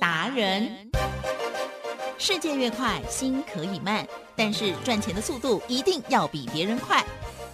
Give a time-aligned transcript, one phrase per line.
[0.00, 0.90] 达人。
[2.18, 7.04] 世界越快，心可以慢，但是赚钱的速度一定要比别人快。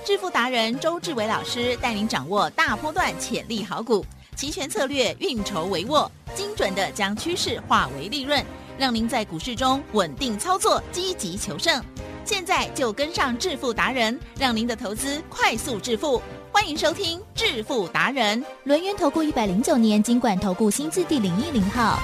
[0.05, 4.05] 致富达人周志伟老师带您掌握大波段潜力好股，
[4.37, 8.45] 齐全策略，运筹帷幄，精准的将趋势化为利润，
[8.79, 11.83] 让您在股市中稳定操作，积极求胜。
[12.25, 16.23] 现在就跟上致富达人，让您的投资快速致富。
[16.53, 21.99] 欢迎收听致富达人，轮源投顾一百零九年金管投顾新字第零一零号。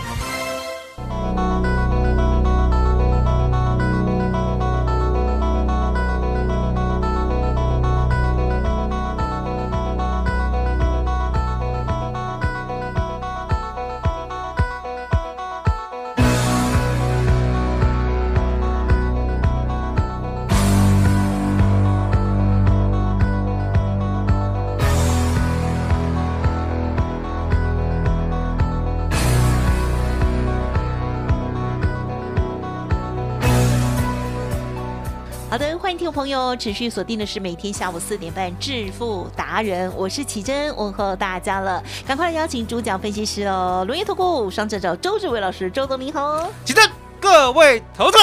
[35.84, 46.48] 欢迎听众朋友持续锁定的是每天下午四点半《致富达人》，我是奇珍，问候大家了，赶快来邀请主讲分析师哦，轮业投顾双证照周志伟老师，周总您好。
[46.64, 48.18] 奇珍，各位头头，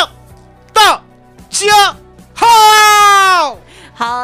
[0.73, 1.03] 大
[1.51, 1.95] 家。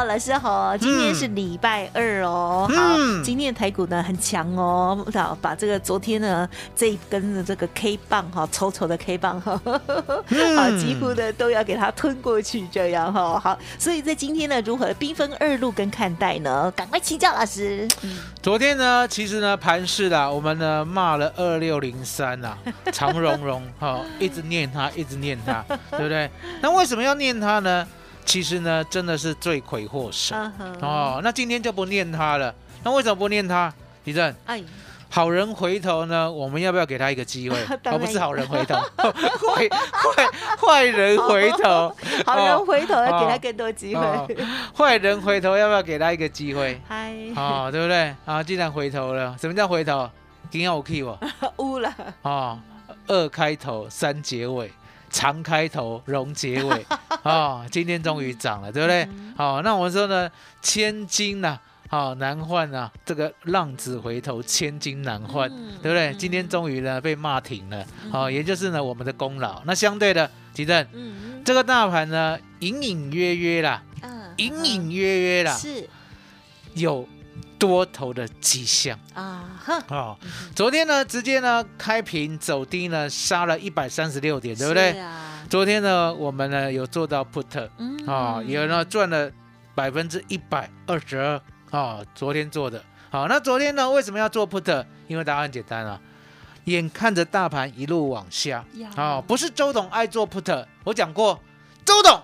[0.08, 2.66] 老师好，今天是礼拜二哦。
[2.66, 13.38] 好，嗯今天的台股呢很强哦，好，把这个昨天呢这一根的这个 K 棒哈，丑丑的 K 棒哈，好，几乎呢都要给它吞过去，这样哈。
[13.38, 16.72] 好，所以在今天呢，如何兵分二路跟看待呢？
[16.74, 17.86] 赶快请教老师。
[18.02, 22.56] 嗯昨天呢，其实呢，盘市啦，我们呢骂了二六零三呐，
[22.90, 26.30] 长荣荣哈，一直念它，一直念它，对不对？
[26.62, 27.86] 那为什么要念它呢？
[28.28, 30.36] 其实呢，真的是罪魁祸首
[30.82, 31.18] 哦。
[31.24, 32.54] 那今天就不念他了。
[32.84, 33.72] 那为什么不念他？
[34.04, 34.62] 李正，哎，
[35.08, 37.56] 好人回头呢，我们要不要给他一个机会？
[37.84, 40.28] 而不是好人回头， 坏坏
[40.60, 44.36] 坏人回头， 好人回头要给他哦更多机哦会。
[44.76, 46.78] 坏人回头要不要给他一个机会？
[46.86, 48.14] 嗨，哦，对不对？
[48.26, 50.08] 啊，既然回头了，什么叫回头？
[50.50, 51.18] 今天我 key 我
[51.56, 51.90] 污了，
[52.22, 52.58] 哦，
[53.06, 54.70] 二开头三结尾，
[55.10, 56.86] 长开头融结尾。
[57.22, 59.08] 哦，今天终于涨了，对不对？
[59.36, 60.30] 好、那我们说呢，
[60.62, 61.58] 千金呐、
[61.88, 65.48] 好、难换啊，这个浪子回头，千金难换，
[65.82, 66.14] 对不对？
[66.14, 69.62] 今天终于呢被骂停了，好、也就是呢我们的功劳。
[69.64, 71.42] 那相对的，吉正，嗯。
[71.44, 74.32] 这个大盘呢隐隐约约啦，嗯。
[74.36, 75.88] 隐隐约约啦，是。
[76.74, 77.06] 有
[77.58, 78.98] 多头的迹象。
[79.14, 80.16] 啊，哼，哦，
[80.54, 84.98] 昨天呢，直接呢开平走低呢，杀了一百三十六点，对不对？
[84.98, 89.30] 啊，昨天呢，我们呢有做到 put 嗯啊，也呢赚了
[89.74, 92.82] 百分之一百二十二啊，昨天做的。
[93.10, 94.84] 好，那昨天呢为什么要做 put？
[95.06, 96.00] 因为答案很简单啊，
[96.64, 101.40] 眼看着大盘一路往下呀啊，不是周董爱做 put，我讲过，
[101.84, 102.20] 周董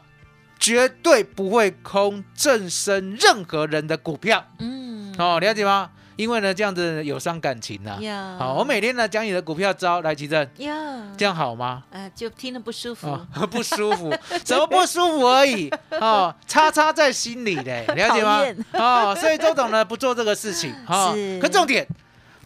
[0.59, 4.45] 绝对不会空正身任何人的股票。
[4.59, 5.91] 嗯，哦，了解吗？
[6.17, 10.73] 因为呢这样子有伤感情呐、呀，好，我每天呢讲你的股票招来奇正，呀，
[11.17, 11.83] 这样好吗？
[11.91, 15.69] 呃，就听得不舒服，哦， 不舒服，怎么不舒服而已。
[15.91, 18.41] 哦， 叉叉在心里嘞，了解吗？
[18.75, 21.41] 哦，所以周董呢不做这个事情哈、是。
[21.41, 21.85] 可重点，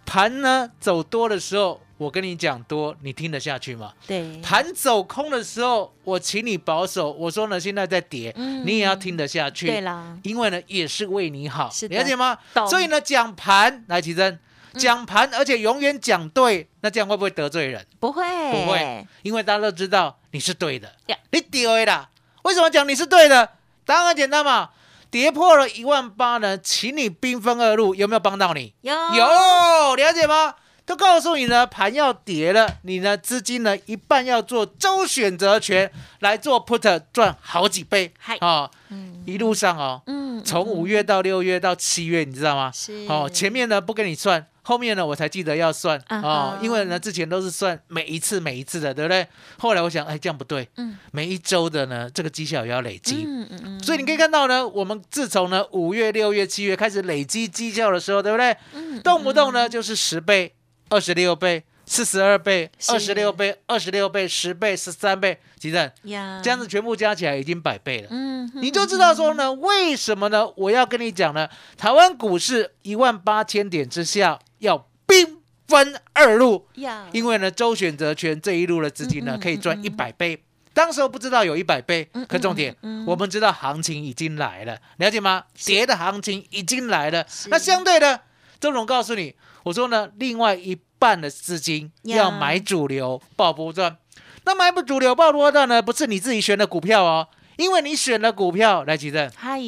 [0.09, 3.93] 盘呢走多的时候，我跟你讲多，你听得下去吗？
[4.07, 9.67] 对，盘走空的时候，我请你保守，我说呢现在在跌，嗯你也要听得下去。
[9.67, 12.39] 对啦，因为呢也是为你好，是了解吗？
[12.71, 14.39] 所以呢讲盘来提升，
[14.73, 17.87] 讲盘而且永远讲对，那这样会不会得罪人？
[18.01, 22.09] 不会，不会，因为大家都知道你是对的呀，你对啦。
[22.45, 23.51] 为什么讲你是对的？
[23.85, 24.71] 答案很简单嘛，
[25.11, 28.75] 跌破了一万八呢，请你兵分二路，有没有帮到你？
[28.83, 30.55] 有有，了解吗？
[30.85, 42.73] 都告诉你呢，盘要跌了，你呢资金呢一半要做周选择权来做 put 赚好几倍嗨，哦，嗯一路上哦，嗯从五月到六月到七月，你知道吗？
[42.75, 49.27] 是哦，前面呢不跟你算，后面呢我才记得要算啊因为呢之前都是算每一次每一次的，对不对？
[49.59, 53.25] 后来我想，哎，这样不对，嗯每一周的呢这个绩效也要累积。
[53.27, 58.55] 嗯嗯嗯，所以你可以看到呢，我们自从呢五月、六月、七月开始累积绩效的时候，对不对？
[58.75, 60.53] 嗯动不动呢就是十倍、
[60.91, 68.09] 二十六倍、四十二倍、二十六倍、二十六倍、十倍、十三倍，其实呀，这样子全部加起来已经百倍了。
[68.11, 70.47] 嗯，你就知道说呢，为什么呢？
[70.57, 71.49] 我要跟你讲呢，
[71.79, 80.43] 台湾股市一万八千点之下要兵分二路，呀，因为呢，周选择权这一路的资金呢可以赚嗯一百倍。
[80.73, 82.75] 当时候不知道有一百倍嗯，可重点
[83.05, 85.45] 我们知道行情已经来了，了解吗？
[85.57, 85.67] 是。
[85.67, 88.21] 跌的行情已经来了，那相对的，
[88.61, 89.35] 周总告诉你，
[89.65, 93.97] 我说呢，另外一半的资金要买主流爆波段。
[94.45, 99.61] 那买不主流爆波段呢，不是你自己选的股票哦，因为你选的股票来举证，嗨，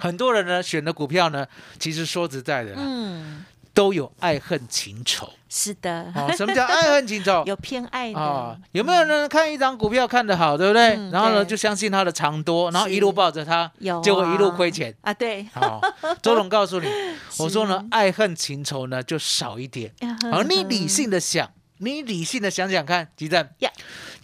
[0.00, 1.46] 很多人呢选的股票呢，
[1.78, 3.44] 其实说实在的，嗯，
[3.76, 6.32] 都有爱恨情仇是的，哦。
[6.34, 7.44] 什么叫爱恨情仇？
[7.46, 10.96] 有偏爱的啊、有没有人看一张股票看得好，对不对？
[10.96, 14.96] 嗯然后呢，就相信它的长多，然后一路抱着它，有啊，结果一路亏钱。
[15.02, 15.12] 啊？
[15.12, 15.78] 对，好、
[16.22, 16.88] 周董告诉你，
[17.38, 19.92] 我说呢是，爱恨情仇呢就少一点。
[20.32, 23.70] 而、你理性的想，你理性的想想看，吉正呀，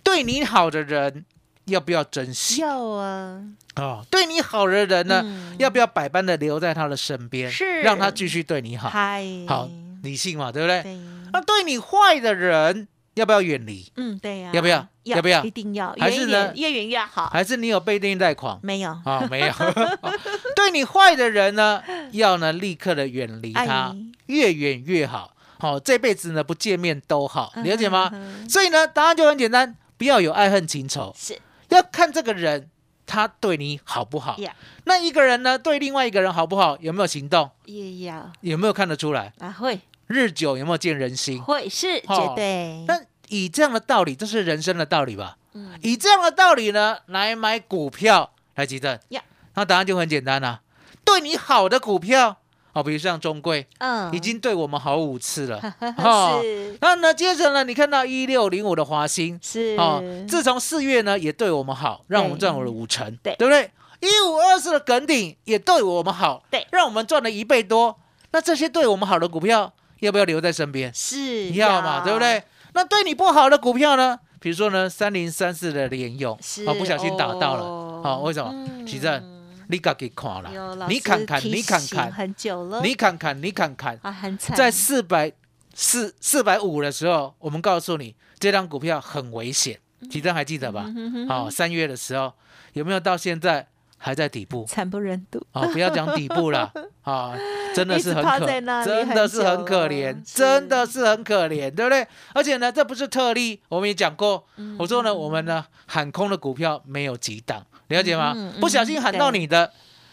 [0.02, 1.26] 对你好的人
[1.66, 3.42] 要不要珍惜要啊，
[3.76, 8.88] 哦，对你好的人呢，嗯要不要百般的留在他的身边，是让他继续对你好？
[8.88, 9.68] 嗨，好，
[10.02, 10.82] 理性嘛，对不对？
[10.82, 10.98] 对，
[11.32, 13.90] 那对你坏的人，要不要远离？
[13.96, 17.28] 嗯，对呀，要不要要不要一定要，还是呢越远越好。
[17.32, 18.58] 还是你有被定贷狂？
[18.62, 19.52] 没有，啊、没有。
[20.56, 21.82] 对你坏的人呢，
[22.12, 25.34] 要呢立刻的远离他哎，越远越好。
[25.58, 28.10] 好、这辈子呢不见面都好，了解吗？
[28.12, 31.38] 嗯所以呢，答案就很简单，不要有爱恨情仇，是
[31.72, 32.70] 要看这个人
[33.06, 34.38] 他对你好不好。
[34.38, 34.54] 呀，
[34.84, 37.50] 那一个人呢，对另外一个人好不好，有没有行动？
[37.66, 39.32] 也要有没有看得出来？
[39.38, 41.42] 啊，会日久有没有见人心？
[41.42, 45.36] 会是好绝对，那以这样的道理，这是人生的道理吧？
[45.54, 49.22] 嗯以这样的道理呢，来买股票来急正呀，
[49.54, 50.60] 那答案就很简单啦、
[51.04, 52.38] 对你好的股票，
[52.72, 55.60] 哦，比如像中贵，嗯已经对我们好五次了，
[55.98, 63.70] 哦是那呢，接着呢，你看到一六零五的华兴，是哦，自从四月呢也对我们好，让我们赚了五成，对对不对？
[64.00, 67.96] 一五二四的耿鼎也对我们好，对让我们赚了一倍多。
[68.32, 70.92] 那这些对我们好的股票，要不要留在身边？
[70.94, 72.18] 是要嘛，对不？
[72.18, 72.42] 对？
[72.74, 74.18] 那对你不好的股票呢？
[74.40, 78.50] 比如说呢，三零三四的联用，是哦，不小心打到了，哦哦，为什么？
[78.52, 79.31] 嗯奇正，
[79.72, 85.32] 你自己看了，你看看，你看看，很久了，你看看，你看看，啊很惨，在四百
[85.74, 89.80] 四四百五的时候，我们告诉你这张股票很危险，
[90.10, 90.86] 其实还记得吧？
[91.26, 92.34] 好，三月的时候
[92.74, 93.66] 有没有到现在
[94.04, 94.64] 还在底部？
[94.66, 96.72] 惨不忍睹，啊，不要讲底部了
[97.02, 97.32] 啊，
[97.72, 98.46] 真的是很可，
[98.84, 102.04] 真的是很可怜，真的是很可怜，对不对？
[102.34, 108.60] 而且呢，这不是特例，我们也讲过，嗯我说呢，我们呢喊空的股票没有几档，了解吗嗯嗯？
[108.60, 109.70] 不小心喊到你的，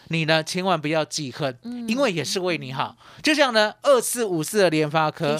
[0.08, 2.96] 你呢千万不要记恨，嗯因为也是为你好。
[3.24, 5.36] 就像呢二四五四的联发科。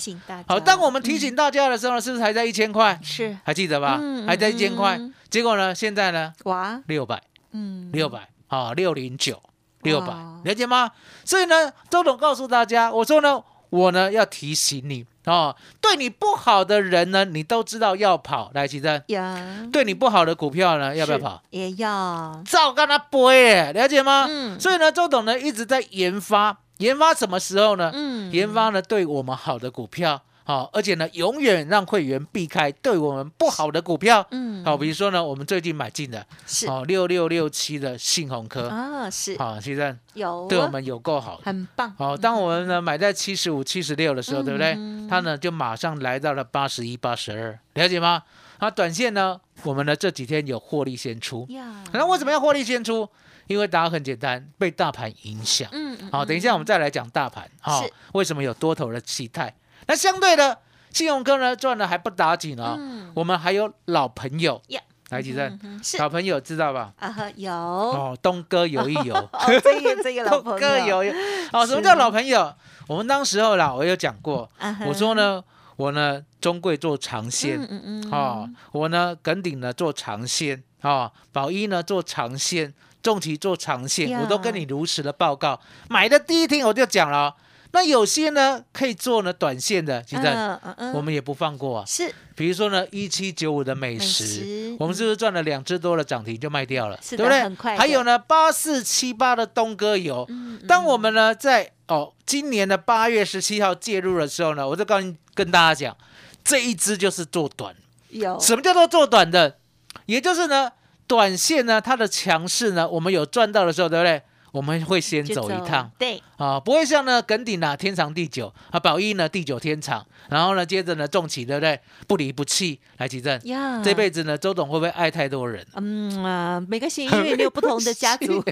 [0.49, 2.99] 好，当我们提醒大家的时候呢，是不是还在一千块？
[3.01, 4.27] 是还记得吧嗯？
[4.27, 7.23] 还在一千块嗯，结果呢，现在呢哇，六百。
[7.53, 9.41] 嗯，六百啊，六零九，
[9.83, 10.13] 六百，
[10.45, 10.91] 了解吗？
[11.25, 21.41] 所以呢，周董告诉大家，我说呢，我呢要提醒你啊，对你不好的人呢，你都知道要跑，来，奇珍，呀，对你不好的股票呢，要不要跑？
[21.51, 24.27] 也要，照跟他背耶，了解吗？
[24.29, 27.93] 嗯所以呢，周董呢一直在研发，研发什么时候呢？
[27.95, 34.27] 嗯研发呢对我们好的股票，好、而且呢永远让会员避开对我们不好的股票。
[34.33, 41.41] 嗯好、比如说呢，我们最近买进的，是哦，六六六七的信鸿科，啊，是好、其实有对我们有够好。
[41.45, 44.75] 很棒，好、当我们呢买在七十五、七十六的时候，对不对？
[44.77, 48.23] 嗯它呢就马上来到了八十一、八十二，了解吗？
[48.59, 51.47] 啊，短线呢，我们呢这几天有获利先出。
[51.93, 53.09] 那为什么要获利先出？
[53.47, 55.69] 因为答案很简单，被大盘影响。
[55.73, 57.51] 嗯，嗯好、等一下我们再来讲大盘。
[57.61, 59.53] 好、是为什么有多头的期待？
[59.91, 60.57] 那相对的，
[60.93, 62.77] 信用科呢赚的还不打紧哦。
[62.79, 65.59] 嗯我们还有老朋友，呀，来几声？
[65.99, 66.93] 老朋友知道吧？
[67.01, 69.13] 啊哈，有哦，东哥游一游。
[69.35, 71.15] 哦，这个这个老朋东哥友，游一游。
[71.53, 72.55] 哦，什么叫老朋友？
[72.87, 75.43] 我们当时候啦，我有讲过，啊我说，呢，
[75.75, 85.59] 我呢中贵做长线嗯，嗯嗯，哦，我呢耿鼎呢做长线，哦，宝一呢做长线，重旗做长线，我都跟你如实的报告。
[85.89, 87.35] 买的第一天我就讲了哦，
[87.73, 91.85] 那有些呢可以做呢短线的，其实嗯嗯嗯，我们也不放过啊。
[91.87, 97.77] 是比如说呢，一七九五的美美食食，我们是不是赚了两只多的涨停就卖掉了，是对不对？
[97.77, 105.97] 还有呢，八四七八的东哥油，嗯当我们呢在哦今年的八月十七号介入的时候呢，我就告诉跟大家讲，
[106.43, 107.75] 这一只就是做短。
[108.09, 109.59] 有什么叫做做短的？
[110.07, 110.73] 也就是呢，
[111.07, 114.23] 短线呢它的强势呢，我们有赚到的时候，对不对？
[114.53, 121.79] 我们会先走一趟，对，啊，不会像呢耿鼎啊天长地久啊，宝一呢地久天长，然后呢接着呢重启对不对？
[122.07, 123.41] 不离不弃来提振。
[123.47, 125.65] 呀，这辈子呢，周董会不会爱太多人？
[125.77, 128.43] 嗯啊，每个姓因为你有不同的家族，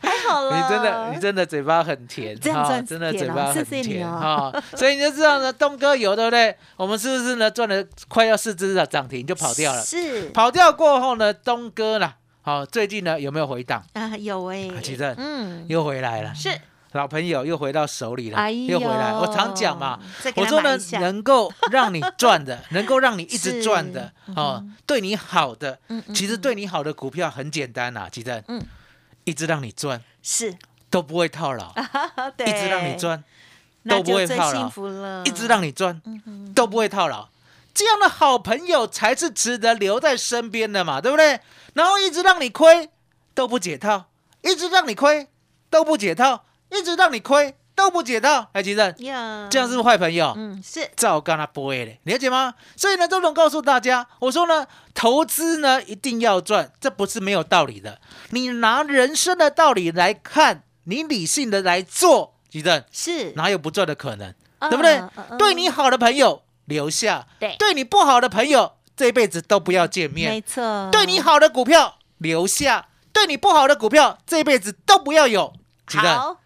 [0.00, 0.56] 还好了。
[0.56, 6.56] 你真的，你真的嘴巴很甜，这样真的嘴巴很甜哦哈，所以你就知道呢，东哥有对不对？
[6.76, 9.82] 我们是不是呢赚了快要四只的涨停就跑掉了？
[9.82, 13.82] 是跑掉过后呢，东哥啦，好，最近呢有没有回档？
[13.94, 16.34] 啊，有哎啊，其实嗯，又回来了。
[16.34, 16.50] 是。
[16.92, 19.12] 老朋友又回到手里了，哎又回来。
[19.14, 19.98] 我常讲嘛，
[20.36, 28.62] 我说呢能够让你赚的， 能够让你一直是赚的，哦嗯，对你好的，嗯嗯其实对你好的股票很简单呐，吉正，嗯。
[29.24, 30.54] 一直让你赚，是，
[30.90, 31.72] 都不会套牢，
[32.36, 33.24] 对，一直让你，赚，
[33.84, 34.70] 那都不会套牢，
[35.24, 37.26] 一直让你赚，嗯都不会套牢。
[37.74, 41.40] 这样的好朋友才是值得留在身边的嘛，对不对？
[41.74, 42.88] 然后一直让你亏
[43.34, 44.04] 都不解套，
[44.42, 45.26] 一直让你亏
[45.68, 48.48] 都不解套，一直让你亏都不解套。
[48.52, 50.32] 哎，吉正，呀，这样是不是坏朋友？
[50.36, 52.54] 嗯是照干他不会的，了解吗？
[52.76, 58.00] 所以呢，周总告诉大家，我说呢，投资呢一定要赚，这不是没有道理的。
[58.30, 64.28] 你拿人生的道理来看，你理性的来做，吉正是，哪有不赚的可能？
[64.30, 65.02] 嗯对不对？
[65.36, 70.44] 对你好的朋友留下，对对你不好的朋友这辈子都不要见面没面。
[70.46, 75.52] 错，对你好的股票留下，对你不好的股票这辈子都不要有。
[75.86, 76.38] 好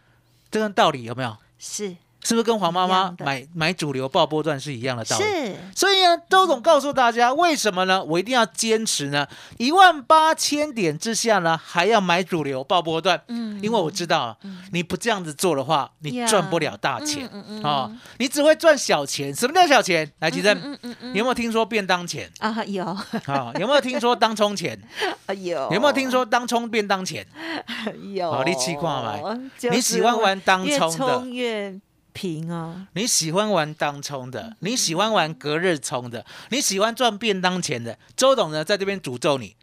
[0.50, 1.36] 这个道理有没有？
[1.58, 1.96] 是
[2.28, 5.24] 是不是跟黄妈妈买买主流爆波段是一样的道理？
[5.24, 8.04] 是，所以呢，周总告诉大家，为什么呢？
[8.04, 9.26] 我一定要坚持呢？
[9.56, 14.36] 一万八千点之下呢，还要买主流爆波段，嗯因为我知道啊，
[14.72, 19.34] 你不这样子做的话，你呀赚不了大钱嗯嗯嗯哦，你只会赚小钱。
[19.34, 20.12] 什么叫小钱？
[20.18, 22.84] 来，吉珍，嗯嗯嗯你有没有听说便当钱啊有
[23.24, 23.52] 啊？
[23.58, 24.78] 有没有听说当冲钱？
[25.24, 27.26] 啊 有，有没有听说当冲便当钱？
[28.14, 28.30] 有？
[28.30, 31.80] 好你试看买你喜欢玩当越冲的冲越
[32.12, 39.56] 平啊，你喜欢玩当冲的，你喜欢玩隔日冲的，你喜欢赚便当钱的，周董呢在这边诅咒你，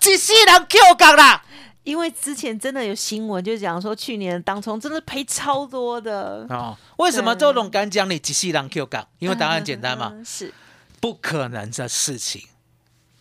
[0.00, 1.44] 这世人 Q 港啦！
[1.84, 9.06] 因为之前真的有新闻就讲说，去年当冲真的赔超多的，哦，为什么周董敢讲你几世人 Q 港？
[9.18, 10.52] 因为答案简单嘛，嗯， 是。
[10.98, 12.48] 不可能的事情。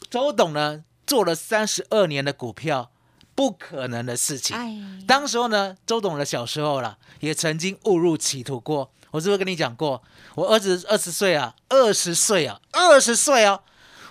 [0.09, 2.92] 周董呢做了三十二年的股票，
[3.35, 4.55] 不可能的事情。
[4.55, 4.75] 哎，
[5.07, 8.91] 当时候呢，周董的小时候啦，也曾经误入歧途过。
[9.11, 10.01] 我是不是跟你讲过？
[10.35, 13.59] 我儿子二十岁啊，二十岁啊，二十岁啊，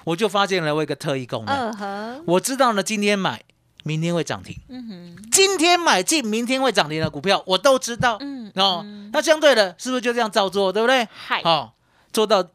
[0.05, 2.23] 我就发现了我一个特异功能。
[2.27, 3.43] 我知道呢，今天买，
[3.83, 8.17] 明天会涨停；嗯哼，今天买进，明天会涨停的股票，我都知道。
[8.21, 11.09] 嗯哦，那相对的，是不是就这样照做，对不对？
[11.13, 11.73] 嗨，哦，
[12.13, 12.47] 做到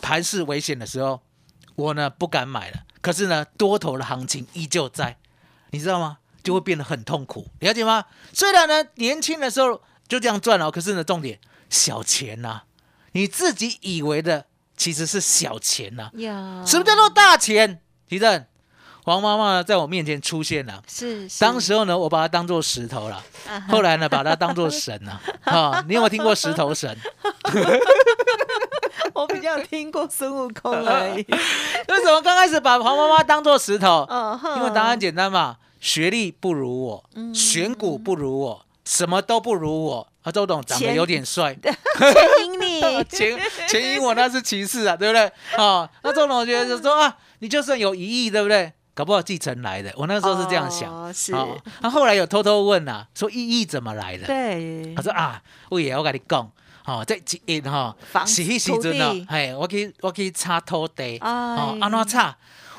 [0.00, 1.20] 盘势危险的时候，
[1.74, 2.82] 我呢不敢买了。
[3.00, 5.16] 可是呢，多头的行情依旧在，
[5.70, 6.18] 你知道吗？
[6.42, 8.04] 就会变得很痛苦，了解吗？
[8.32, 12.62] 虽然呢，年轻的时候就这样赚了，可是呢，重点小钱呐、
[13.12, 17.82] 你自己以为的其实是小钱呐、呀，什么叫做大钱？
[18.08, 18.46] 提正，
[19.04, 20.82] 黄妈妈在我面前出现了。
[20.88, 23.22] 是是当时候呢，我把它当做石头了，
[23.68, 25.20] 后来呢，把它当做神了。
[25.44, 26.96] 啊，你有没有听过石头神？
[29.18, 31.26] 我比较有听过孙悟空而已，
[31.92, 34.06] 为什么刚开始把黄妈妈当做石头？
[34.10, 40.08] 嗯因为答案简单嘛，学历不如我，选股不如我，什么都不如我。
[40.22, 41.74] 啊，周董长得有点帅，牵
[42.44, 45.24] 引 你，钱钱赢我那是其次啊，对不对？
[45.56, 48.72] 啊，那周董觉得就说啊，你就算有一亿，对不对？
[48.94, 50.92] 搞不好继承来的，我那时候是这样想。
[50.92, 54.26] 哦是，哦，那后来有偷偷问啊，说一亿怎么来的？
[54.26, 56.50] 对他，说啊，我也我跟你讲，
[56.88, 62.34] 哦，这一亿哈，房子是迄时阵哦土地，嘿，我去我去插土地，哎哦，安怎插？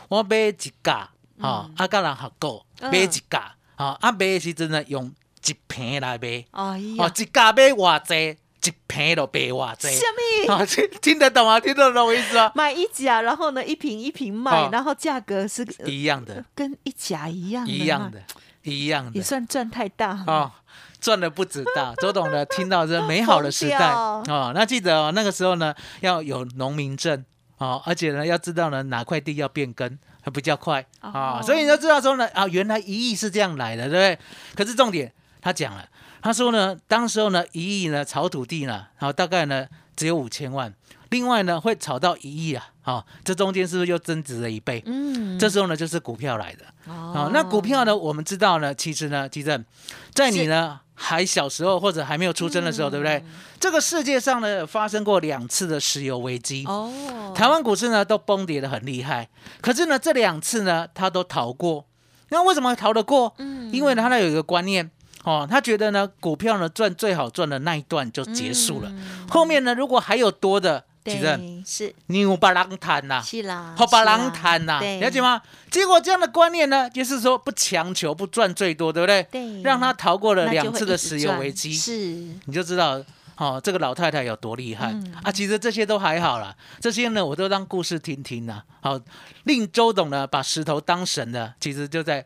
[0.07, 0.51] 我买一
[0.83, 5.13] 架，哦，啊，甲人合购嗯买一架，哦，啊，买的时阵呢，用
[5.45, 8.37] 一瓶来买，哎哦呀，，一架买偌济，
[8.67, 9.87] 一瓶就卖偌济。
[9.89, 10.03] 什
[10.47, 10.53] 么？
[10.55, 11.59] 啊， 听听得懂吗？
[11.59, 12.51] 听得懂我意思吗？
[12.55, 18.19] 买一甲，然后呢一瓶一瓶卖，哦然后价格是一样的，跟一甲一样的，一样的，，
[18.63, 19.21] 一样的也。
[19.21, 20.23] 算赚太大。
[20.25, 20.51] 哦，
[20.99, 21.93] 赚的不止大。
[21.95, 27.23] 周董呢，听到这美好的时代哦，那记得哦，那个时候呢要有农民证
[27.57, 29.97] 哦，而且呢要知道呢哪块地要变更。
[30.21, 34.19] 还比较快啊、哦所以你就知道说呢啊，原来一亿是这样来的，对不对？
[34.53, 35.09] 可是重点，
[35.41, 35.87] 他讲了，
[36.21, 39.65] 他说呢，当时候呢一亿呢炒土地呢，然后大概呢
[39.95, 40.73] 只有五千万，
[41.07, 44.83] 另外呢会炒到一亿啊，好、这中间是不是又增值了一倍？
[44.85, 46.65] 嗯，这时候呢就是股票来的。
[46.87, 47.95] 哦哦，那股票呢？
[47.95, 49.63] 我们知道呢，其实呢，其正，
[50.13, 53.23] 在你呢还小时候或者还没有出生的时候，对不对？
[53.57, 56.91] 这个世界上呢发生过两次的石油危机，哦，
[57.33, 59.29] 台湾股市呢都崩跌的很厉害，
[59.61, 61.85] 可是呢这两次呢他都逃过。
[62.31, 63.33] 那为什么逃得过？
[63.37, 64.91] 嗯因为呢他那有一个观念。
[65.25, 68.89] 哦，他觉得呢，股票呢赚最好赚的那一段就结束了，
[69.29, 71.19] 后面呢如果还有多的，其
[71.65, 75.41] 实你有把人谈呐，是啦，好把是啦狼谈呐，了解吗？
[75.71, 79.23] 结果这样的观念呢，就是说不强求，不赚最多，对不对？
[79.31, 81.93] 对，让他逃过了两次的石油危机，是
[82.45, 83.03] 你就知道
[83.37, 85.31] 哦，这个老太太有多厉害、嗯啊！
[85.31, 88.63] 其实这些都还好啦，这些呢我都当故事听听啦。
[88.81, 88.99] 好，
[89.43, 92.25] 令周董呢把石头当神的，其实就在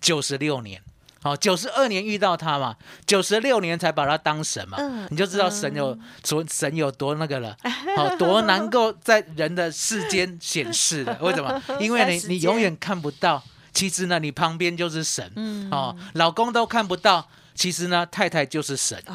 [0.00, 0.82] 九十六年。
[1.20, 7.56] 好，九十二年遇到他嘛，九十六年才把他当神嘛，嗯你就知道神有多神有多那个了，
[7.96, 11.16] 好多能够在人的世间显示的。
[11.22, 11.60] 为什么？
[11.80, 19.02] 因为你你永远看不到，其实呢，你旁边就是神，嗯哦，老公都看不到，其实呢，太太就是神。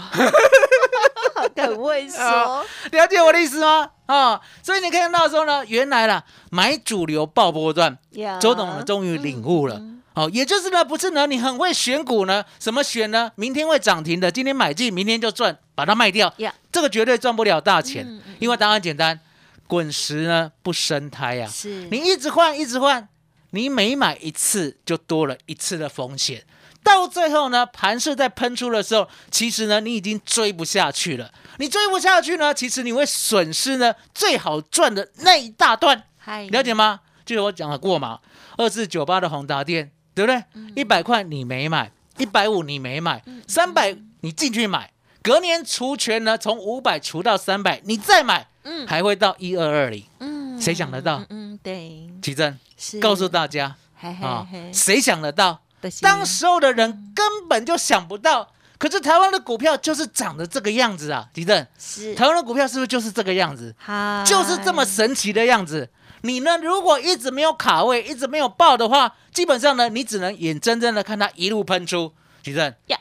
[1.56, 3.90] 很会说啊，了解我的意思吗？
[4.06, 9.82] 啊、所以你看到说呢，原来啦，买主流爆波段，呀周董呢终于领悟了。
[10.14, 13.32] 哦，也就是呢，不是呢，你很会选股呢，什么选呢？
[13.36, 19.20] 明天会涨停的，今天买进，明天就赚，把它卖掉呀这个绝对赚不了大钱，因为答案简单，
[19.66, 23.08] 滚石呢不生胎呀、是你一直换，一直换，
[23.52, 26.44] 你每买一次就多了一次的风险。
[26.84, 31.32] 到最后呢，盘势在喷出的时候，其实呢，你已经追不下去了。
[31.58, 37.00] 你追不下去呢，其实你会损失呢最好赚的那一大段，嗨了解吗？
[37.26, 38.20] 就是我讲的过嘛，
[38.58, 40.44] 二四九八的宏达店，对不对？
[40.76, 50.04] 一百块你没买，一百五你没买，三百你进去买，隔年除权呢，从五百除到三百，你再买，嗯还会到一二二零。
[50.20, 55.63] 嗯谁想得到嗯嗯对奇正是告诉大家嘿嘿啊嘿，谁想得到？
[55.90, 58.50] 就是当时候的人根本就想不到。
[58.80, 63.74] 可是台湾的股票就是长得这个样子啊，迪正，是台湾的股票是不是就是这个样子？
[63.78, 65.90] 嗨就是这么神奇的样子。
[66.24, 72.12] 你呢，如果一直没有卡位，一直没有爆的话，基本上呢，你只能眼睁睁的看它一路喷出。
[72.42, 72.98] 迪正呀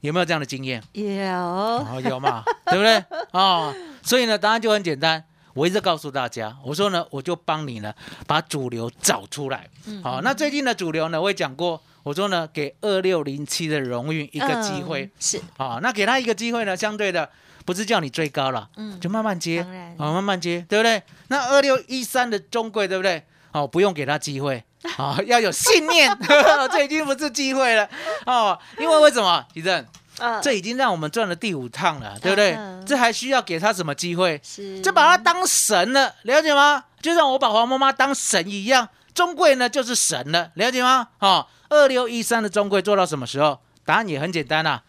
[0.00, 0.82] 有没有这样的经验？
[0.92, 3.02] 有哦，有嘛，对不对？
[3.30, 5.24] 哦，所以呢，答案就很简单。
[5.54, 7.92] 我一直告诉大家，我说呢，我就帮你呢
[8.26, 9.68] 把主流找出来。
[10.02, 15.10] 好、那最近的主流呢，我也讲过，我说呢，给二六零七的荣誉一个机会嗯。
[15.20, 17.28] 是好、那给他一个机会呢，相对的
[17.64, 19.62] 不是叫你追高了，嗯就慢慢接，
[19.98, 21.02] 好哦，慢慢接，对不对？
[21.28, 23.24] 那二六一三的中贵，对不对？
[23.52, 24.64] 哦，不用给他机会，
[24.96, 26.10] 哦，要有信念，
[26.72, 27.88] 这已经不是机会了，
[28.24, 29.44] 哦，因为为什么？
[29.52, 29.86] 地震，
[30.18, 32.84] 啊这已经让我们赚了第五趟了，对不对嗯？
[32.86, 34.40] 这还需要给他什么机会？
[34.44, 36.84] 是就把他当神了，了解吗？
[37.00, 41.08] 就像我把黄妈妈当神一样，中贵呢就是神了，了解吗？
[41.18, 43.60] 哦，二六一三的中贵做到什么时候？
[43.84, 44.82] 答案也很简单啊，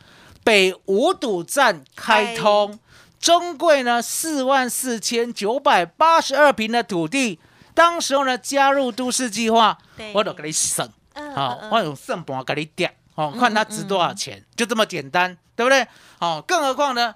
[0.43, 2.77] 北五堵站开通，
[3.19, 7.39] 中贵呢四万四千九百八十二平的土地，
[7.73, 9.77] 当时候呢加入都市计划，
[10.13, 10.87] 我都给你省。
[11.13, 15.85] 嗯好、嗯我用剩盘给你点，哦，看它值多少钱，就这么简单，对不对？
[16.19, 17.13] 哦，更何况呢，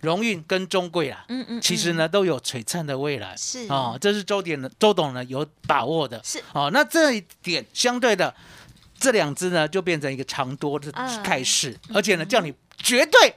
[0.00, 3.66] 荣运跟中贵啊，嗯嗯其实呢都有璀璨的未来，是。
[3.68, 6.42] 哦，这是周点的周董呢有把握的，是。
[6.52, 8.34] 哦，那这一点相对的，
[8.98, 13.36] 这两只呢就变成一个长多的啊态势，而且呢叫你绝对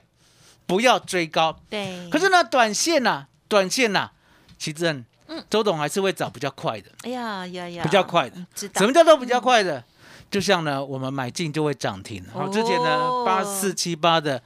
[0.65, 4.11] 不要追高，对，可是呢短线呐、短线呐、
[4.59, 5.43] 其实嗯。
[5.49, 6.89] 周董还是会找比较快的。
[7.03, 8.37] 哎呀呀呀，比较快的。
[8.37, 8.79] 嗯知道。
[8.79, 9.83] 什么叫做比较快的？
[10.29, 12.23] 就像呢，我们买进就会涨停。
[12.33, 14.41] 好、之前呢哦八四七八的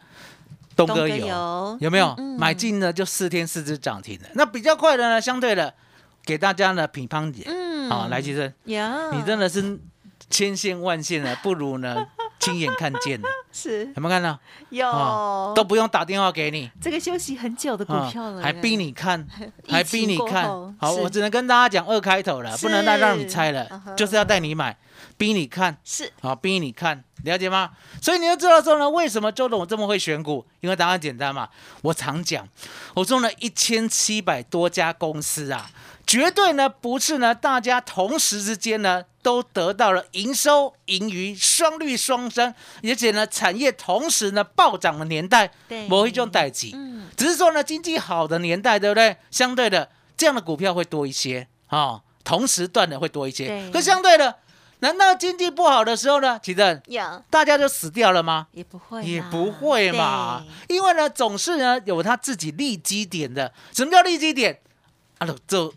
[0.75, 2.93] 东哥油油有没有、嗯嗯买进呢？
[2.93, 4.29] 就四天四只涨停的。
[4.35, 5.73] 那比较快的呢，相对的
[6.23, 7.47] 给大家呢品乓点。
[7.49, 9.79] 嗯好、来其实，你真的是
[10.29, 12.07] 千线万线的，不如呢
[12.41, 13.29] 亲眼看见的。
[13.53, 14.37] 是有没有看到？
[14.69, 16.69] 有哦，都不用打电话给你。
[16.81, 19.27] 这个休息很久的股啊票了，还逼你看，
[19.67, 20.45] 还逼你看。
[20.79, 24.77] 好，我只能跟大家讲二开头了，不能再让你猜了就是要带你买，
[25.17, 25.77] 逼你看。
[25.83, 27.71] 是好，逼你看，了解吗？
[28.01, 30.45] 所以你就知道说呢，为什么周董这么会选股？
[30.61, 31.49] 因为答案简单嘛。
[31.81, 32.47] 我常讲，
[32.95, 35.69] 我中了，一千七百多家公司啊，
[36.07, 42.53] 绝对呢不是呢大家同时之间呢都得到了营收、盈余双率双升，
[42.83, 46.71] 而且呢产业同时呢暴涨的年代，对某一种代际。
[46.75, 49.15] 嗯只是说呢，经济好的年代，对不对？
[49.29, 53.69] 相对的，这样的股票会多一些啊、哦，同时段的会多一些。
[53.71, 54.37] 可相对的，
[54.79, 58.47] 难道经济不好的时候呢，其实呀大家就死掉了吗？
[58.53, 63.53] 也不会也不会嘛，因为呢，总是呢有他自己利基点的。
[63.73, 64.59] 什么叫利基点？
[65.19, 65.71] 啊，这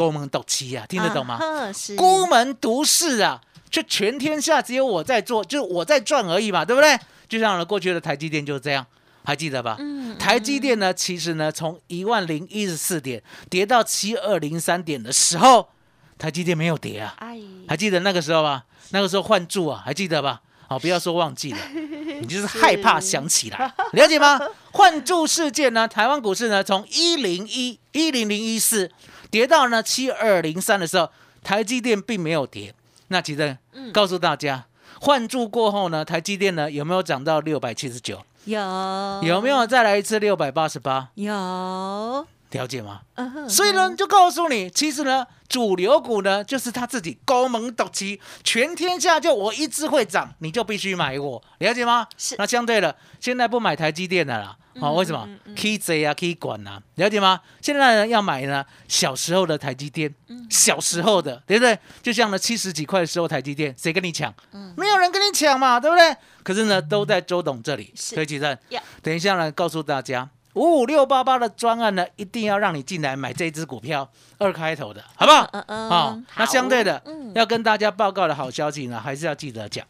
[0.00, 1.34] 勾门斗气啊，听得懂吗？
[1.34, 6.98] 啊是孤门独市啊，就全天下只有我在做，就是我在赚而已嘛，对不对？
[7.28, 8.86] 就像呢过去的台积电就是这样，
[9.24, 9.76] 还记得吧？
[9.78, 15.68] 嗯台积电呢，其实呢从一万零一十四点跌到七二零三点的时候，
[16.16, 18.64] 台积电没有跌啊，哎还记得那个时候吧？
[18.92, 20.40] 那个时候换注啊，还记得吧？
[20.66, 21.58] 好，不要说忘记了，
[22.22, 24.40] 你就是害怕想起来，了解吗？
[24.72, 28.88] 换注事件呢，台湾股市呢从一零一一零零一四
[29.30, 31.10] 跌到呢七二零三的时候，
[31.42, 32.74] 台积电并没有跌。
[33.08, 34.66] 那其实嗯告诉大家，
[35.00, 38.22] 换注过后呢，台积电呢有没有涨到六百七十九？
[38.44, 41.10] 有有没有再来一次六百八十八？
[41.14, 43.02] 有了解吗？
[43.14, 52.06] 嗯哼所以呢，就告诉你，其实呢，主流股呢，就是他自己高门独骑，全天下就我一只会涨，你就必须买我，了解吗？
[52.16, 57.40] 是那相对的，现在不买台积电的啦，好、为什么？K Z 啊，K 管啊，了解吗？
[57.60, 60.14] 现在呢要买呢，小时候的台积电，
[60.48, 61.78] 小时候的，对不对？
[62.02, 64.32] 就像呢七十几块的时候台积电，谁跟你抢？
[64.76, 66.16] 没有人跟你抢嘛，对不对？
[66.42, 70.28] 可是呢，都在周董这里，是所以其实呀等一下呢，告诉大家。
[70.54, 75.48] 五五六八八的专案呢，一定要让你进来买这只股票，二开头的，好不好？
[75.52, 79.86] 嗯嗯好，那相对的，嗯要跟大家报告的好消息呢，还是要记得讲。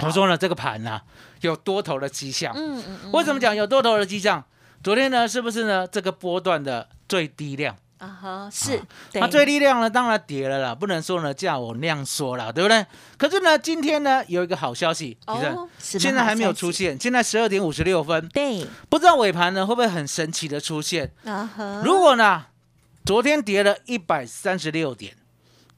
[0.00, 1.00] 我说呢，这个盘呢、
[1.46, 2.52] 有多头的迹象。
[2.54, 4.44] 嗯嗯嗯为什么讲有多头的迹象？
[4.82, 5.86] 昨天呢，是不是呢？
[5.86, 8.80] 这个波段的最低量，啊哈是，
[9.10, 12.86] 对它最低量呢，当然跌了啦，不能说呢叫我那样说啦，对不对？
[13.16, 15.16] 可是呢，今天呢有一个好消息，
[15.80, 21.10] 现在还没有出现，现在十二点五十六分，对不知道尾盘呢会不会很神奇的出现？
[21.24, 22.44] 啊哈，如果呢，
[23.04, 25.16] 昨天跌了一百三十六点，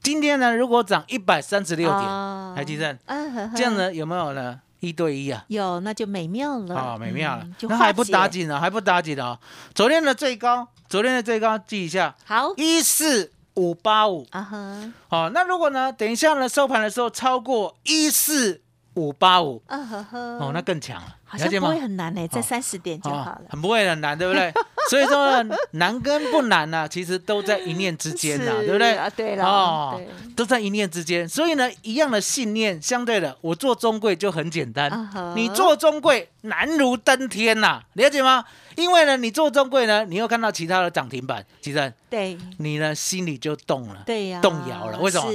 [0.03, 4.59] 今天呢如果涨一百三十六点，哦台积电啊呵呵这样呢有没有呢？
[4.79, 5.43] 一对一啊？
[5.47, 6.75] 有那就美妙了。
[6.75, 7.43] 啊、美妙了。
[7.43, 9.37] 嗯，那还不打紧呢，还不打紧啊。
[9.73, 12.53] 昨天的最高，昨天的最高记一下，好。
[12.57, 14.25] 一四五八五。
[14.31, 14.93] 啊哈。
[15.07, 18.61] 好，那如果呢，等一下呢收盘的时候超过一四
[18.95, 21.67] 五八五，啊呵呵哦，那更强了，好像不了解吗？
[21.69, 24.51] 会很难呢，在哦三十点就好哦了，很不会很难，对不对？
[24.89, 28.95] 所以说呢，难跟不难呢、其实都在一念之间呐、是对不对？
[28.97, 31.29] 啊对了哦对，都在一念之间。
[31.29, 34.89] 所以呢，一样的信念，相对的，我做中贵就很简单，
[35.35, 38.43] 你做中贵难如登天呐、了解吗？
[38.75, 44.97] 因为呢，你做中贵呢，你又看到其他的涨停板，其实对你呢心里就动了，对呀，动摇了。
[44.99, 45.29] 为什么？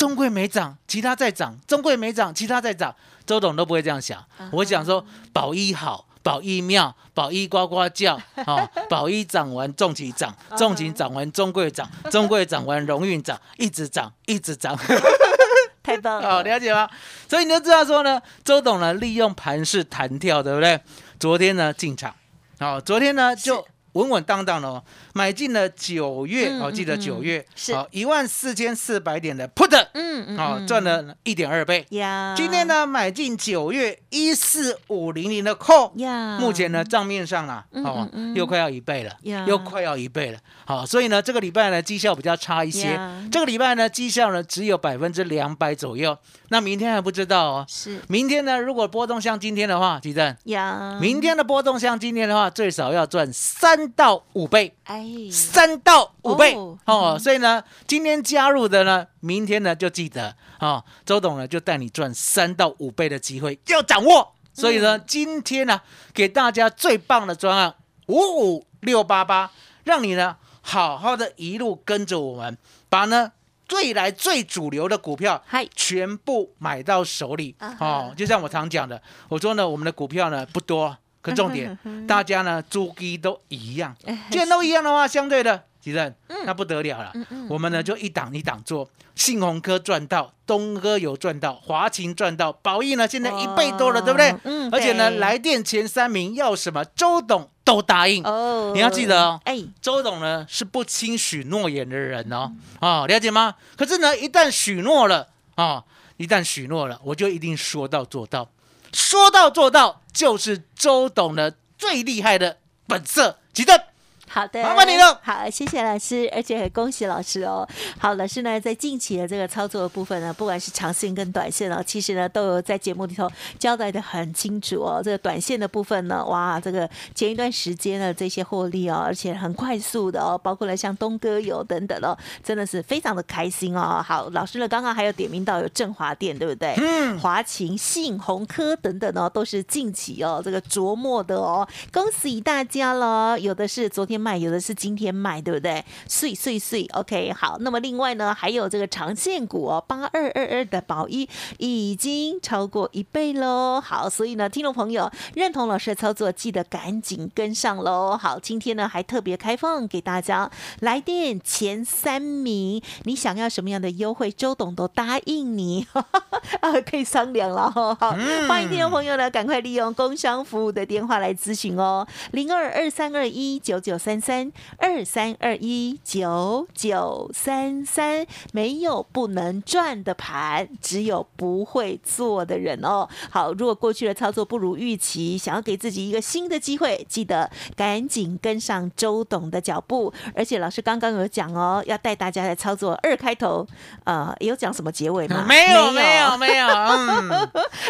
[0.00, 2.94] 是中贵没涨，其他在涨；中贵没涨，其他在涨。
[3.26, 14.74] 周董都不会这样想，我会想说宝一好，宝一妙，宝一呱呱叫， 哦，宝一涨完重旗涨，重旗涨完中贵涨， 中贵涨完荣运涨，一直涨，一直涨。
[15.82, 16.88] 太棒哦，了，了解吗？
[17.28, 20.80] 所以你就知道说呢，周董呢利用盘势弹跳，对不对？
[21.20, 22.14] 昨天呢进场，
[22.58, 24.82] 哦，昨天呢就稳稳当当的哦，
[25.14, 31.86] 买进了九月，嗯哦，记得嗯九月是哦一万四千四百点的 put，嗯嗯哦，赚了一点二倍。
[31.90, 40.38] 呀，今天呢买进九月一四五零零的 call，呀，目前呢账面上啊，嗯哦又快要一倍了，又快要一倍了。
[40.64, 46.16] 好，所以呢这个礼拜呢绩效比较差一些呀，这个礼拜呢绩效呢只有百分之两百左右。
[46.52, 47.66] 那明天还不知道哦。
[47.68, 54.74] 是明天呢如果波动像今天的话，吉正，呀，明天的波动像今天的话，最少要赚三到五倍。
[54.84, 54.99] 哎，
[55.30, 56.54] 三到五倍。
[56.54, 56.78] 哦。
[56.84, 64.34] 哦所以呢，今天加入的呢，明天呢就记得哦，周董呢就带你赚三到五倍的机会，要掌握。
[64.52, 65.80] 所以呢，今天呢
[66.12, 67.74] 给大家最棒的专案
[68.06, 69.50] 五五六八八，
[69.84, 72.58] 让你呢好好的一路跟着我们，
[72.88, 73.32] 把呢
[73.68, 75.42] 最来最主流的股票
[75.74, 77.54] 全部买到手里。
[77.78, 78.12] 哦。
[78.16, 81.78] 就像我常讲的，我说呢，我们的股票呢不多，可重点
[82.08, 83.94] 大家呢猪鸡都一样。
[84.04, 87.12] 哎既然都一样的话，相对的，其实嗯那不得了了。
[87.48, 94.34] 我们呢就一档一档做，信鸿科赚到，东哥有赚到，华勤赚到，宝益呢现在一倍多了，对不对？
[94.44, 98.24] 嗯而且呢，对来电前三名要什么，周董都答应。
[98.24, 103.54] 哦，你要记得哦哎，周董呢是不轻许诺言的人哦，啊、了解吗？
[103.76, 105.84] 可是呢，一旦许诺了啊、
[106.16, 108.48] 一旦许诺了，我就一定说到做到，
[108.92, 113.38] 说到做到就是周董的最厉害的本色。
[113.52, 113.88] 记得
[114.32, 117.68] 好的，麻烦你了好，谢谢老师，而且很恭喜老师哦。
[117.98, 125.02] 好，老师呢在近期的这个操作的部分呢，不管是长线跟短线哦，其实呢都有在节目里头交代的很清楚哦。
[125.04, 134.00] 这个短线的部分呢，哇，这个前一段时间的这些获利哦，而且很快速的哦，包括了像东哥油等等哦，真的是非常的开心哦。
[134.06, 136.72] 好，老师呢刚刚还有点名到有振华店，对不对？
[136.78, 143.36] 嗯，华勤、信鸿科等等哦，都是近期哦这个琢磨的哦，恭喜大家了。
[143.40, 145.82] 有的是昨天卖，有的是今天卖，对不对？
[146.06, 147.56] 碎碎碎，OK，好。
[147.60, 151.28] 那么另外呢，还有这个长线股哦，八二二二的宝一
[151.58, 153.80] 已经超过一倍喽。
[153.80, 158.16] 好，所以呢，听众朋友认同老师的操作，记得赶紧跟上喽。
[158.16, 167.96] 好，今天呢还特别开放给大家来电前三名，你想要什么样的优惠，周董都答应你，啊， 可以商量了哈。
[168.00, 168.10] 好，
[168.48, 183.08] 欢迎听众朋友呢，赶快利用工商服务的电话来咨询哦，零二二三二一九九三三三二三二一九九三三，没有不能赚的盘，只有不会做的人哦。
[183.30, 190.12] 好，如果过去的操作不如预期，想要给自己一个新的机会，记得赶紧跟上周董的脚步。
[190.34, 193.64] 而且老师刚刚有讲哦，要带大家来操作二开头，
[194.02, 195.44] 呃，有讲什么结尾吗？
[195.46, 196.66] 没有，没有，没有。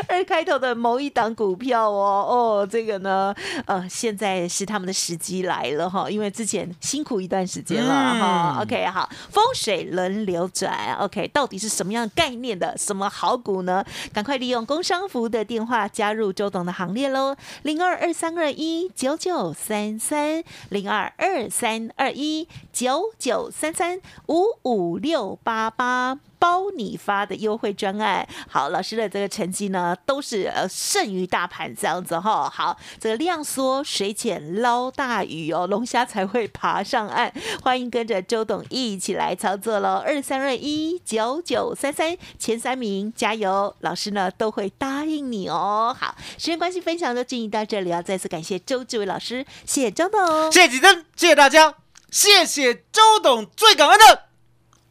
[0.09, 8.59] 二开头的某一档股票哦，哦，这个呢，呃，现在是他们的时机来了哈，因为之前辛苦一段时间了哈。
[8.63, 13.85] OK，好，风水轮流转，OK，到底是什么样概念的什么好股呢？
[14.13, 26.19] 赶快利用工商服的电话加入周董的行列喽，零二二三二一九九三三，零二二三二一九九三三五五六八八。
[26.41, 32.49] 包你发的优惠专案，好，老师的这个成绩呢，都是呃胜于大盘这样子哈。
[32.49, 37.31] 好，这个量缩水浅捞大鱼哦，龙虾才会爬上岸。
[37.63, 45.95] 欢迎跟着周董一起来操作喽，二三二一九九三三前三名加油，老师呢都会答应你哦。
[45.97, 51.75] 好，时间关系，分享就进行到这里啊，再次感谢周志伟老师，谢谢周董，谢谢吉珍，谢谢大家，
[52.11, 54.23] 谢谢周董，最感恩的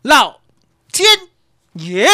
[0.04, 0.42] 老
[0.92, 1.30] 天。
[1.74, 2.08] 耶！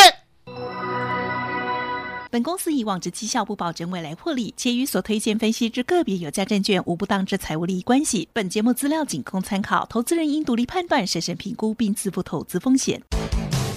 [2.29, 8.27] 本公司以往之绩效不保证未来获利，且与所推荐分析之个别有价证券无不当之财务利益关系。
[8.33, 13.01] 本节目资料仅供参考，投资人应独立判断、审慎评估并自负投资风险。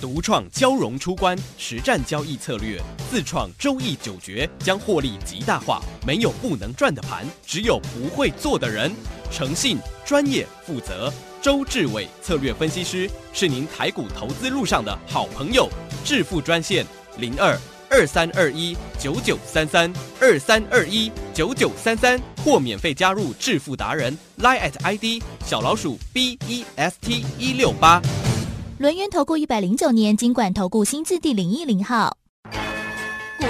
[0.00, 5.80] 独创交融出关实战交易策略，自创周易九诀，将获利极大化。
[6.04, 8.92] 没有不能赚的盘，只有不会做的人。
[9.30, 11.12] 诚信、专业、负责。
[11.40, 15.68] 周志伟策略分析师是您台股投资路上的好朋友，
[16.04, 16.84] 致富专线
[17.16, 17.56] 零二
[17.88, 28.02] 二三二一九九三三二三二一九九三三，或免费加入致富达人 line at ID 小老鼠 B E S T 一六八。
[28.78, 32.17] 轮源投顾一百零九年金管投顾新字第零一零号。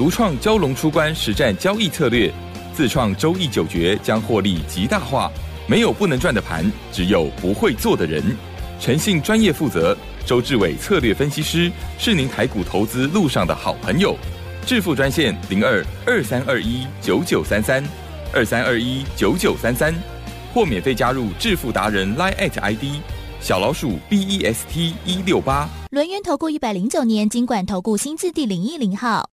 [0.00, 2.32] 独创蛟龙出关实战交易策略，
[2.72, 5.30] 自创周易九诀将获利极大化。
[5.66, 8.24] 没有不能赚的盘，只有不会做的人。
[8.80, 14.16] 诚信、专业、负责，周志伟策略分析师是您台股投资路上的好朋友。
[14.64, 17.84] 致富专线零二二三二一九九三三
[18.32, 19.94] 二三二一九九三三，
[20.54, 23.02] 或免费加入致富达人 Line at ID
[23.38, 25.68] 小老鼠 B E S T 一六八。
[25.90, 29.28] 轮源投顾一百零九年经管投顾新字第零一零号。